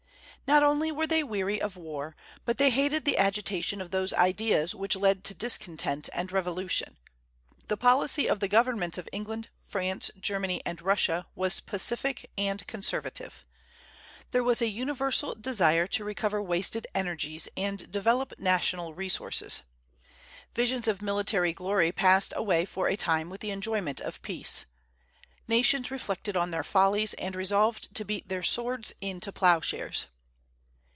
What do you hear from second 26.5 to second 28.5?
their follies, and resolved to beat their